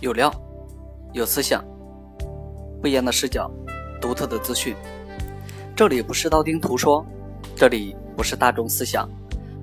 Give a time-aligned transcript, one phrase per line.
[0.00, 0.32] 有料，
[1.12, 1.64] 有思想，
[2.80, 3.50] 不一样的视角，
[4.00, 4.76] 独特的资讯。
[5.74, 7.04] 这里不是道听途说，
[7.56, 9.10] 这里不是大众思想，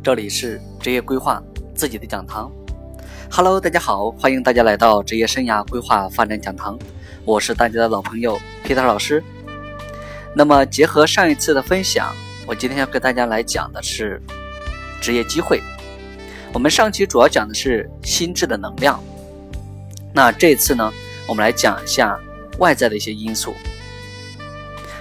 [0.04, 1.42] 这里是职业规划
[1.74, 2.52] 自己的讲堂。
[3.32, 6.78] Hello，大家好，欢迎大家来到职业生涯规划发展讲堂，
[7.24, 9.24] 我是大家的老朋友 Peter 老师。
[10.36, 12.14] 那么结合上一次的分享，
[12.46, 14.22] 我今天要跟大家来讲的是
[15.00, 15.62] 职业机会。
[16.52, 19.02] 我们上期主要讲的是心智的能量。
[20.16, 20.94] 那这次呢，
[21.28, 22.18] 我们来讲一下
[22.58, 23.54] 外在的一些因素。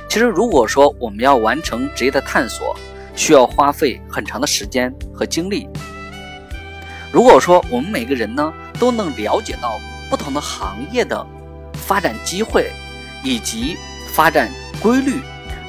[0.09, 2.77] 其实，如果说我们要完成职业的探索，
[3.15, 5.69] 需要花费很长的时间和精力。
[7.13, 9.79] 如果说我们每个人呢都能了解到
[10.11, 11.25] 不同的行业的
[11.75, 12.73] 发展机会
[13.23, 13.77] 以及
[14.13, 14.51] 发展
[14.81, 15.21] 规律，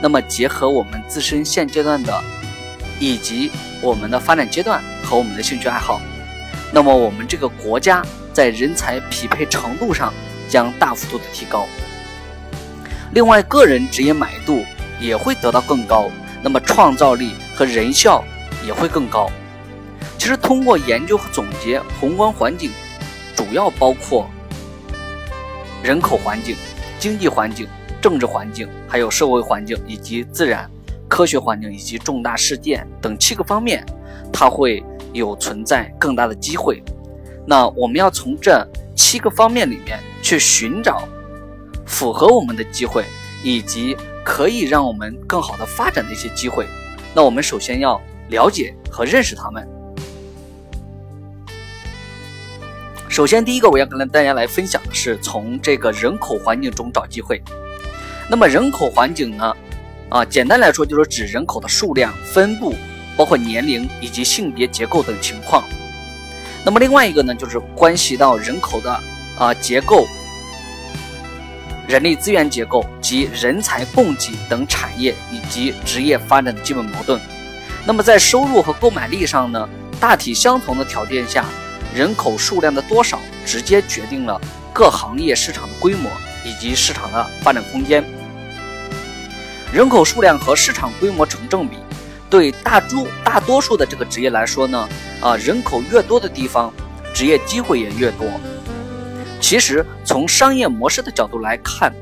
[0.02, 2.20] 那么结合我们自身现阶段的
[3.00, 6.02] 以及我们的发展阶段和我们的兴趣爱好，
[6.74, 8.04] 那么我们这个国家。
[8.36, 10.14] 在人才匹配程度上
[10.50, 11.66] 将大幅度的提高，
[13.14, 14.62] 另外个人职业满意度
[15.00, 16.12] 也会得到更高，
[16.44, 18.22] 那么创造力和人效
[18.68, 19.32] 也会更高。
[20.18, 22.72] 其实通过研究和总结，宏观环境
[23.38, 24.30] 主要包括
[25.82, 26.58] 人口环境、
[27.00, 27.66] 经济环境、
[28.02, 30.70] 政治环境，还有社会环境以及自然
[31.08, 33.86] 科学环境以及重大事件等七个方面，
[34.34, 36.84] 它会有存在更大的机会。
[37.46, 41.08] 那我们要从这七个方面里面去寻找
[41.86, 43.06] 符合我们的机会，
[43.44, 46.66] 以及可以让我们更好的发展的一些机会。
[47.14, 49.68] 那我们首先要了解和认识他们。
[53.08, 57.42] 首先，第一个我要跟大家来分享的是从这个人口环境中找机会。
[58.30, 59.56] 那么人口环境呢？
[60.10, 62.76] 啊，简单来说就是指人口的数量、分布，
[63.16, 65.64] 包括年龄以及性别结构等情况。
[66.66, 69.00] 那么另外一个呢，就是关系到人口的
[69.38, 70.08] 啊结构、
[71.88, 77.22] 人力资源结构及人才供给等产业以及职业发展的基本矛盾。
[77.86, 79.70] 那么在收入和购买力上呢，
[80.00, 81.46] 大体相同的条件下，
[81.94, 84.42] 人口数量的多少直接决定了
[84.74, 86.10] 各行业市场的规模
[86.44, 88.04] 以及市场的发展空间。
[89.72, 91.78] 人口数量和市场规模成正比。
[92.30, 94.90] 对大多大多数的这个职业来说呢，
[95.22, 96.74] 啊，人口越多的地方，
[97.14, 98.28] 职业机会也越多。
[99.40, 101.94] 其实从商业模式的角度来看，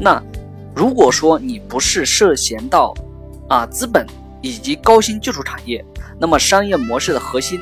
[0.00, 0.22] 那
[0.74, 2.94] 如果说你不是涉嫌到
[3.48, 4.06] 啊资本
[4.40, 5.84] 以及高新技术产业，
[6.18, 7.60] 那么商业模式的核心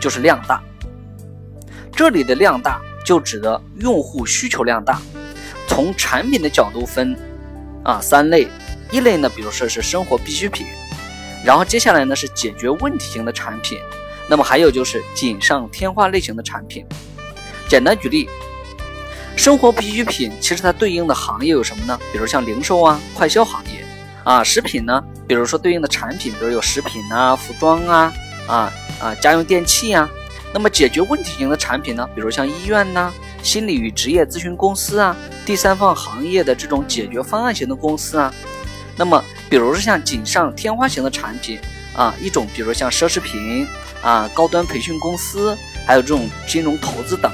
[0.00, 0.60] 就是量大。
[1.92, 5.00] 这里的量大就指的用户需求量大。
[5.68, 7.16] 从产品的角度分
[7.84, 8.48] 啊三类，
[8.90, 10.66] 一类呢，比如说是生活必需品。
[11.44, 13.78] 然后接下来呢是解决问题型的产品，
[14.28, 16.84] 那么还有就是锦上添花类型的产品。
[17.68, 18.28] 简单举例，
[19.36, 21.98] 生活必需品其实它对应的行业有什么呢？
[22.12, 23.84] 比如像零售啊、快消行业
[24.24, 28.12] 啊，食品呢，比如说对应的产品，比如有食品啊、服装啊、
[28.46, 30.08] 啊啊家用电器啊。
[30.52, 38.34] 那么解决问题型的产品呢，比如像医院呐、心理与职业咨询公司啊、第三方行业的这种解决方案型的公司啊。
[38.96, 41.58] 那么，比如说像锦上添花型的产品
[41.96, 43.66] 啊，一种比如像奢侈品
[44.00, 47.30] 啊、高端培训公司，还有这种金融投资等。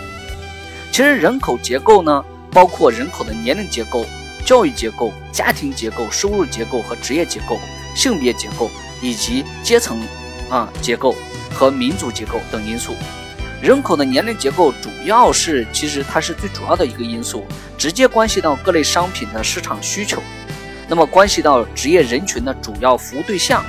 [0.90, 4.06] 其实人口结构呢，包括人口的年龄结构、
[4.46, 7.60] 教育结构、家庭结构、收入结构和职业结构、
[7.94, 8.70] 性别结构
[9.02, 10.00] 以及阶层
[10.48, 11.14] 啊结构
[11.52, 12.94] 和民族结构等因素。
[13.62, 20.22] 人口的年龄结构主要是，其实它是最主要的一个因素，直接关系到各类商品的市场需求。
[20.88, 23.64] 那么关系到职业人群的主要服务对象。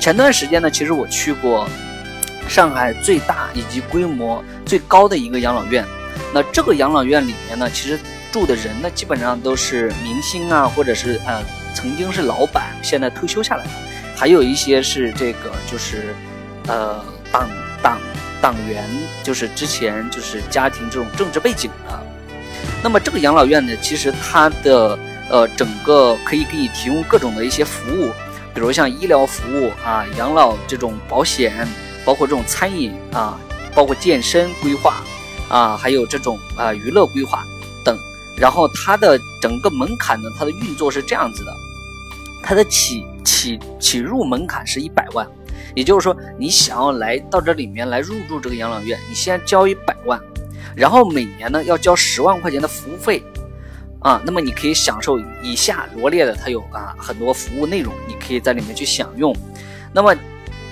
[0.00, 1.68] 前段时间呢，其实我去过
[2.48, 5.84] 上海最大以及规模最高的一个养老院。
[6.32, 7.98] 那这个养老院里面呢，其实
[8.30, 11.42] 住的人呢，基本上都是明星啊，或者是呃
[11.74, 13.70] 曾经是老板，现在退休下来的，
[14.14, 16.14] 还有一些是这个就是
[16.66, 17.02] 呃
[17.32, 17.48] 党
[17.82, 17.98] 党
[18.42, 18.84] 党员，
[19.22, 21.98] 就是之前就是家庭这种政治背景的。
[22.82, 24.98] 那么这个养老院呢，其实它的
[25.30, 28.12] 呃，整个可以给你提供各种的一些服务，
[28.54, 31.66] 比如像医疗服务啊、养老这种保险，
[32.04, 33.38] 包括这种餐饮啊，
[33.74, 35.02] 包括健身规划
[35.48, 37.42] 啊，还有这种啊娱乐规划
[37.84, 37.98] 等。
[38.36, 41.52] 然后它的整个门槛呢，它的运作是这样子的，
[42.42, 45.26] 它的起起起入门槛是一百万，
[45.74, 50.20] 也就是说，你想要来到这里面来入住这个养老院，你先交一百万，
[50.76, 53.22] 然后每年呢要交十万块钱的服务费。
[54.04, 59.34] 啊，那么你可以享受以下罗列的，它有啊很多服务内容，你可以在里面去享用。
[59.94, 60.14] 那么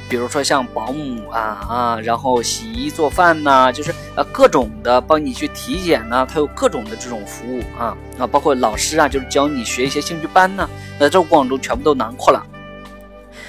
[0.07, 10.69] 比如说像保姆啊啊，然后洗衣做饭呐，就是呃各种的帮你去体检呐，它有各种的这种服务啊啊，包括老师啊，就是教你学一些兴趣班呢，
[11.01, 12.47] 那这个过程中全部都囊括了。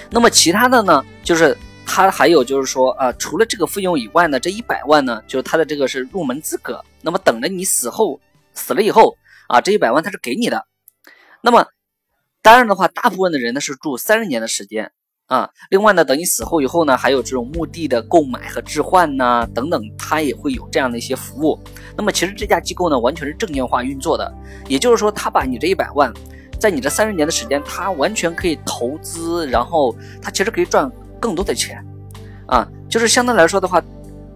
[0.10, 6.82] 那么其他的呢，就是它还有就是说啊，除了这个费用以外呢，这一百万呢，就是它的这个是入门资格。
[7.02, 8.18] 那么等着你死后
[8.54, 10.66] 死了以后啊，这一百万它是给你的。
[11.42, 11.66] 那么
[12.42, 14.92] 当然的话，大部分的人呢是住三十年的时间。
[15.28, 21.58] 啊，另外呢，等你死后以后呢，还有这种墓地的购买和置换呐，等等，它也会有这样的一些服务。
[21.96, 24.32] 那么其实这家机构呢，完全是证券化运作的，
[24.68, 26.14] 也就是说，他把你这一百万，
[26.60, 30.92] 在你这三十年的时间，他完全可以投资，然后他其实可以赚
[31.22, 31.84] 更多的钱。
[32.46, 33.82] 啊，就是相对来说的话，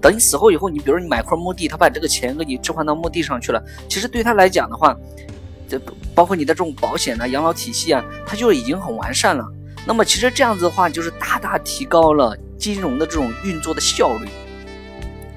[0.07, 4.95] 等你死后以后，你比如你买块墓地，他把这个钱给你置换到墓地上去了，其实对他来讲的话，
[5.68, 5.77] 这
[6.15, 9.45] 包括你的这种保险啊、养老体系啊，它就已经很完善了。
[9.86, 14.30] 那么其实这样子的话，就是大大提高了金融的这种运作的效率，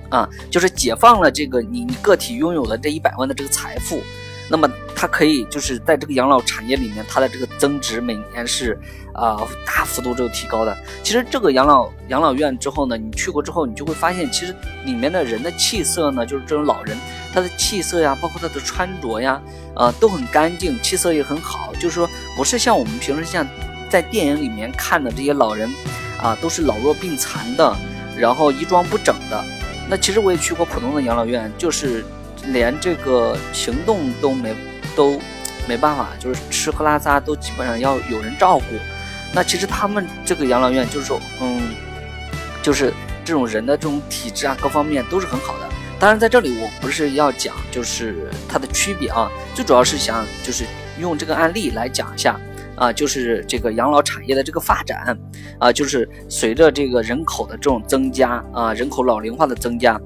[0.09, 4.01] 啊，就是解放了这个你你个体拥有的这一百万的这个财富，
[4.49, 4.71] 那么
[5.01, 8.79] 它可以就是在这个养老产业里面，它的这个增值每年是
[9.15, 10.77] 啊大幅度这个提高的。
[11.03, 14.55] 其实这个养老养老院之后呢，你去过之后，你就会发现，其实
[14.85, 16.95] 里面的人的气色呢，就是这种老人
[17.33, 19.41] 他的气色呀，包括他的穿着呀，
[19.75, 22.07] 呃，都很干净，气色也很好，就是说
[22.37, 23.47] 不是像我们平时像。
[23.91, 25.69] 在电影里面看的这些老人，
[26.17, 27.77] 啊，都是老弱病残的，
[28.17, 29.45] 然后衣装不整的。
[29.89, 32.05] 那其实我也去过普通的养老院，就是
[32.53, 34.55] 连这个行动都没
[34.97, 35.21] 都
[35.69, 38.65] 没办法，就是吃喝拉撒都基本上要有人照顾。
[39.33, 41.75] 那其实他们这个养老院就是说，嗯，
[42.63, 42.93] 就是
[43.25, 45.69] 这种人的这种体质啊，各方面都是很好的。
[45.99, 50.65] 当然在这里我不是要讲就是它的区别啊，最主要是想就是
[50.99, 52.41] 用这个案例来讲一下。
[52.81, 55.15] 啊，就是这个养老产业的这个发展，
[55.59, 60.01] 啊，就是随着这个人口的这种增加，啊，人口老龄化的增加，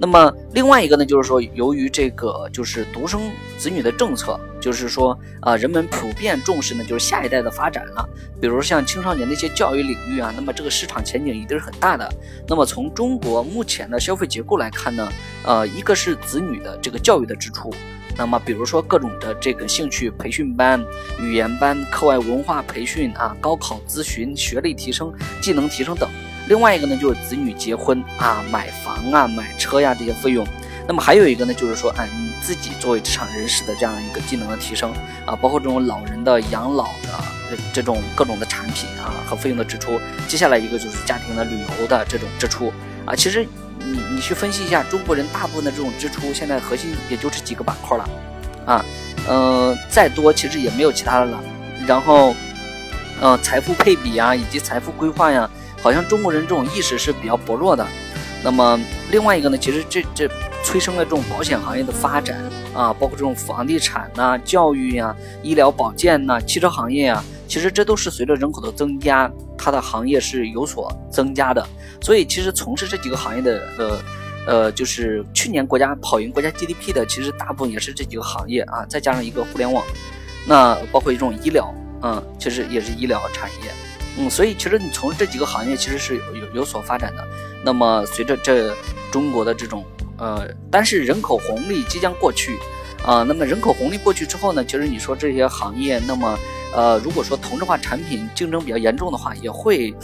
[0.00, 3.20] 那么另外一个呢，就是说由于这个就是独生
[3.58, 8.08] 子女的政策，就是说啊，人们普遍重视呢，就是下一代的发展了，
[8.40, 12.10] 比如像青少年的一些教育领域啊，那么这个市场前景一定是很大的。
[12.48, 15.06] 那么从中国目前的消费结构来看呢，
[15.44, 17.70] 呃，一个是子女的这个教育的支出。
[18.16, 20.82] 那么，比如说各种的这个兴趣培训班、
[21.20, 25.12] 语言班、课外文化培训啊、高考咨询、学历提升、
[25.42, 26.08] 技能提升等。
[26.48, 30.46] 另外一个呢，就是子女结婚啊、买房啊、买车呀这些费用。
[30.86, 34.92] 那么还有一个呢，就是说，哎，你自己作为职场人士的这样一个技能的提升
[35.26, 39.98] 啊，包括这种老人的养老的这种各种的产品啊和费用的支出。
[40.28, 42.72] 接下来一个就是家庭的旅游的这种支出
[43.04, 43.46] 啊，其实。
[43.78, 48.08] 你你去分析一下，中国人大部分的这种支出，现在核心也就这几个板块了，
[48.66, 48.84] 啊，
[49.28, 51.40] 嗯，再多其实也没有其他的了。
[51.86, 52.34] 然后，
[53.20, 55.48] 呃，财富配比呀，以及财富规划呀，
[55.82, 57.86] 好像中国人这种意识是比较薄弱的。
[58.42, 58.78] 那么
[59.10, 60.28] 另外一个呢，其实这这
[60.64, 62.36] 催生了这种保险行业的发展
[62.74, 67.22] 啊，包括这种房地产呐、教育呀、医疗保健呐、汽车行业啊。
[67.46, 71.64] 其实这都是随着人口的增加，它的行业是有所增加的。
[72.00, 74.00] 所以其实从事这几个行业的，呃，
[74.46, 78.84] 呃，就是去年国家跑赢国家 GDP 的，其实大部分也是这几个行业啊。
[78.88, 79.84] 再加上一个互联网，
[80.48, 81.72] 那包括一种医疗，
[82.02, 83.70] 嗯，其实也是医疗产业，
[84.18, 87.22] 嗯，所以其实你从这几个行业其实是有有有所发展的。
[87.62, 88.74] 那么随着这
[89.12, 89.84] 中国的这种，
[90.18, 92.56] 呃，但是人口红利即将过去，
[93.04, 96.38] 啊，那么人口红利过去之后呢，其实你说这些行业，那么。
[96.76, 99.94] 呃，如果说同质化产品竞争比较严重的话，也会，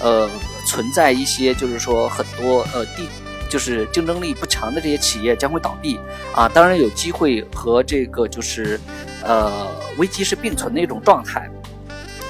[0.00, 0.30] 呃，
[0.64, 3.08] 存在一些，就是说很多呃地，
[3.48, 5.98] 就是竞争力不强的这些企业将会倒闭
[6.32, 6.48] 啊。
[6.48, 8.78] 当然有机会和这个就是
[9.24, 9.66] 呃
[9.98, 11.50] 危机是并存的一种状态。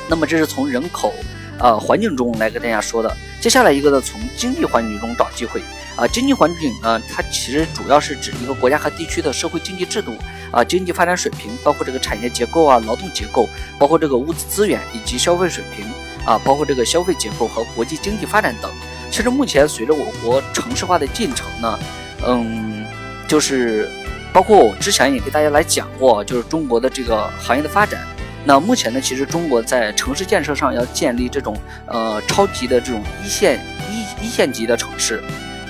[0.08, 1.12] 那么这是从人口
[1.58, 3.16] 呃环境中来跟大家说的。
[3.38, 5.60] 接下来一个呢，从经济环境中找机会
[6.00, 6.08] 啊。
[6.08, 10.16] 经济环境呢，它其实主要是指一个国家和地区的社会经济制度。
[10.50, 15.84] 啊，经济发展水平包括这个产业结构啊、劳动结构，包括这个物资资源以及消费水平
[16.26, 18.68] 啊，包括这个消费结构和国际经济发展等。
[19.12, 21.78] 其实目前随着我国城市化的进程呢，
[22.26, 22.84] 嗯，
[23.28, 23.88] 就是
[24.32, 28.00] 包括我之前也给大家来讲过，就是中国的这个行业的发展。
[28.44, 35.22] 那目前呢，其实中国在城市建设上要建立这种呃超级的这种一线一一线级的城市。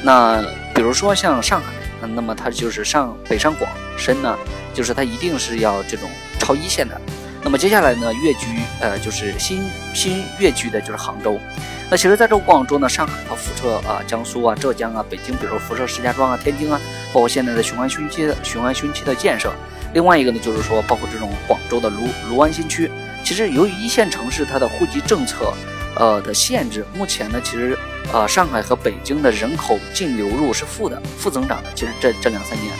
[0.02, 0.42] 那
[0.74, 4.36] 比如说像上海，那么它就是上北上广深呢。
[4.72, 6.98] 就是它一定是要这种超一线的，
[7.42, 8.46] 那么接下来呢，越居
[8.80, 11.40] 呃就是新新越居的就是杭州，
[11.90, 16.80] 那其实在这个过程中呢，上海它辐射啊江苏啊浙江啊北京，比如辐射石家庄啊天津啊，
[17.12, 19.52] 包括现在的雄安新区的雄安新区的建设，
[19.92, 22.88] 另外一个呢就是说包括这种广州的卢卢湾新区，
[23.24, 25.52] 其实由于一线城市它的户籍政策
[25.96, 27.76] 呃的限制，目前呢，其实
[28.12, 31.70] 呃上海和北京的人口净流入是负的，负增长的。
[31.74, 32.72] 其实这这两三年，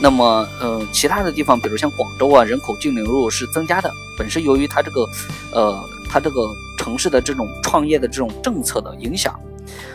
[0.00, 3.90] 那么呃其他的地方，比如像广州啊，人口净流入是增加的。
[4.18, 5.06] 本身由于它这个
[5.52, 6.40] 呃它这个
[6.78, 9.38] 城市的这种创业的这种政策的影响。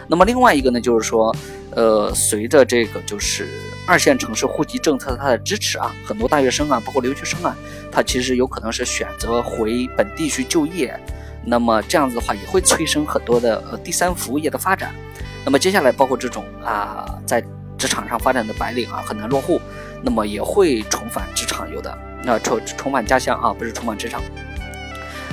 [0.08, 1.36] 那么另外一个呢，就是说
[1.72, 3.48] 呃随着这个就是
[3.88, 7.56] 二线城市户籍政策它的支持啊，很多大学生啊，包括留学生啊，
[7.92, 11.00] 他其实有可能是选择回本地去就业。
[11.44, 14.94] 那么这样子的话，也会催生很多的呃第三服务业的发展。
[15.44, 17.44] 那么接下来，包括这种啊在
[17.78, 19.60] 职场上发展的白领啊，很难落户，
[20.04, 24.22] 那么也会重返职场，有的那重重返家乡啊，不是重返职场。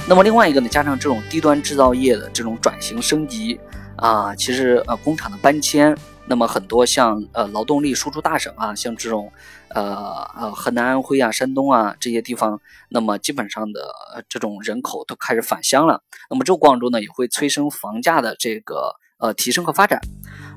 [0.09, 3.61] 那么另外一个呢，加上这种低端制造业的这种转型升级
[3.97, 5.95] 啊，其实呃工厂的搬迁。
[6.29, 9.33] 那么很多像呃劳动力输出大省啊，像这种
[9.69, 9.95] 呃
[10.37, 13.81] 呃河南、安徽啊、山东啊这些地方，那么基本上的
[14.29, 16.03] 这种人口都开始返乡了。
[16.31, 19.99] 那么这个广州呢，也会催生房价的这个呃提升和发展。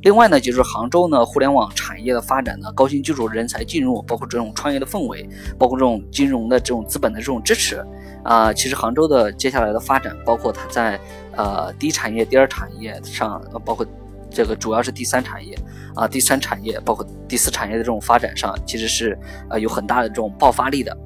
[0.02, 7.86] 另外呢，就是杭州呢，互联网产业的发展呢，高新技术人才进入，包括这种创业的氛围，包括这种金融的这种资本的这种支持
[8.24, 11.00] 啊，其实杭州的接下来的发展，包括它在
[11.38, 13.88] 呃第一产业、第二产业上，包括。
[14.32, 15.58] 这个主要是第三产业
[15.96, 19.18] 啊，第三产业包括第四产业的这种发展上，其实是
[19.50, 20.98] 呃有很大的这种爆发力的。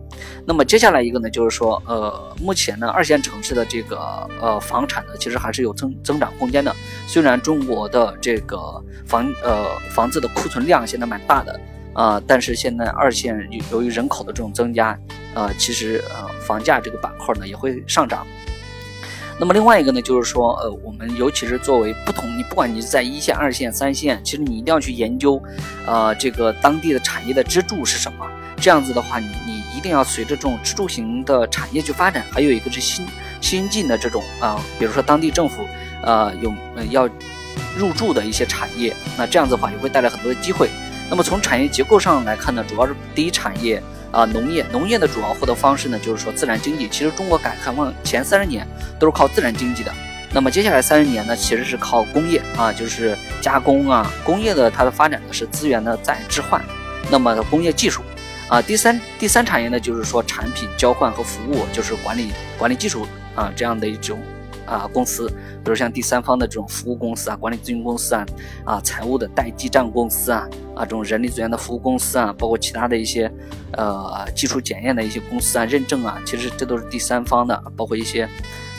[0.48, 3.98] 那么接下来一个呢，就是说呃，目前呢二线城市的这个
[4.40, 6.74] 呃房产呢，其实还是有增增长空间的。
[7.08, 11.60] 虽然中国的这个房呃房子的库存量现在蛮大的
[11.94, 13.36] 啊，但是现在二线
[13.72, 14.98] 由于人口的这种增加，
[15.34, 18.26] 呃，其实呃房价这个板块呢也会上涨。
[19.38, 25.42] 那么另外一个呢，就是说，呃，我们尤其是作为不同，你不管你是在一线、二线、三线，其实你一定要去研究，
[25.86, 28.26] 呃，这个当地的产业的支柱是什么。
[28.58, 32.26] 这样子的话，你你一定要随着这种支柱型的产业去发展。
[32.32, 33.06] 还有一个是新
[33.42, 35.66] 新进的这种啊，比如说当地政府
[36.02, 37.06] 呃有呃要
[37.78, 40.70] 入驻的一些产业，那这样子的话也会带来很多的机会。
[41.10, 43.84] 那么从产业结构上来看呢，主要是第一产业。
[44.16, 46.88] 啊，农业，农业的主要获得方式呢，就是说自然经济。
[46.88, 48.66] 其实中国改革开放前三十年
[48.98, 49.92] 都是靠自然经济的，
[50.32, 56.64] 那么接下来三十年呢，其实是靠工业啊，就是加工啊，工业的它的发展呢是资源的再置换，
[57.12, 58.02] 那么工业技术
[58.48, 63.06] 啊，第三第三产业呢，就是说产品交换和服务，就是管理管理技术
[63.36, 64.24] 啊这样的一种。
[64.66, 68.26] 啊，公司，比如像第三方的这种服务公司啊，管理咨询公司啊，
[68.66, 73.32] 啊，财务的代记账公司啊，啊，这种人力资源的服务公司啊，包括其他的一些，
[73.74, 78.28] 呃，技术检验的一些公司啊，认证啊，其实这都是第三方的，包括一些，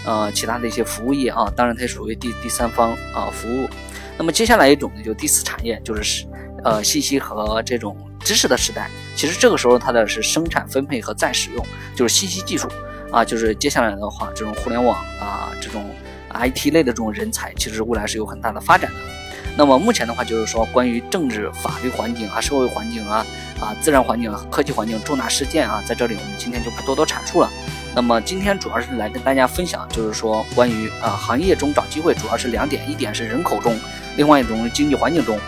[0.04, 3.68] 呃，其他的一些服务业啊，当然它也属于第第三方啊服务。
[4.18, 6.26] 那么接下来一种呢，就第四产业，就是
[6.64, 8.90] 呃，信息和这种知识的时代。
[9.14, 11.64] 其实这个时候它的是生产分配和再使用，
[11.94, 12.68] 就是信息技术。
[13.16, 15.82] 啊，就是接下来的话，这种互联网啊，这种
[16.34, 18.98] IT 类的这种人才，其实未来是有很大的发展的。
[19.56, 23.24] 那么目前的话，就是说关于政治、法律环境啊、社会环境啊、
[23.58, 27.50] 啊自然环境、科技环境重大事件啊，在这里我们今天就不多多阐述了。
[27.94, 33.74] 那么今天主要是来跟大家分享，就是说关于啊行业中找机会，主要是两点，一点是人口中，
[34.18, 35.38] 另外一种是经济环境中。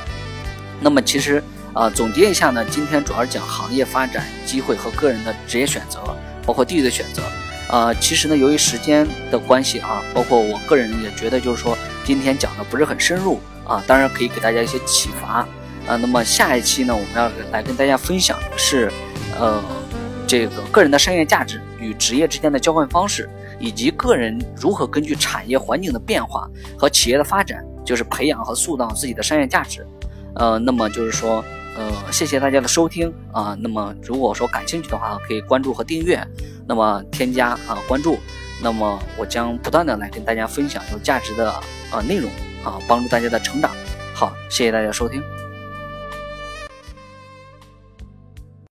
[0.81, 1.45] 那么其实
[1.75, 6.01] 啊总结一下呢，今天主要是讲行业发展机会和个人的职业选择，
[6.47, 7.23] 包括地域的选择。
[7.71, 15.47] 呃，其实呢，由于时间的关系啊，包括我个人也觉得，就是说今天讲的不是很深入啊，当然可以给大家一些启发
[15.87, 15.97] 啊。
[15.97, 18.91] 那么下一期呢，我们要来跟大家分享的是，
[19.39, 19.63] 呃，
[20.27, 26.49] 这个个人的商业价值与职业之间的交换方式，以及个人如何根据产业环境的变化
[26.79, 29.87] 和企业的发展，就是培养和塑造自己的商业价值。
[30.37, 31.45] 呃，那么就是说。
[31.79, 33.57] 呃，谢谢大家的收听啊。
[33.61, 36.21] 那么如果说感兴趣的话，可以关注和订阅，
[36.67, 38.19] 那么添加啊关注，
[38.61, 41.53] 那么我将不断的来跟大家分享有价值的
[41.93, 42.29] 啊内容
[42.65, 43.71] 啊，帮助大家的成长。
[44.13, 45.23] 好，谢谢大家收听。